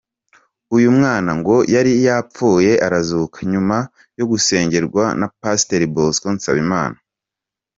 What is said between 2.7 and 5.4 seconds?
arazuka nyuma yo gusengerwa na